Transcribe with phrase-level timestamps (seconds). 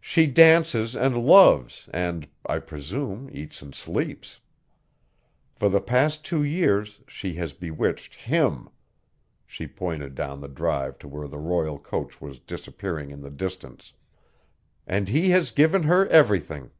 [0.00, 4.38] "She dances and loves, and, I presume, eats and sleeps.
[5.56, 8.68] For the past two years she has bewitched him"
[9.44, 13.94] she pointed down the drive to where the royal coach was disappearing in the distance
[14.86, 16.70] "and he has given her everything.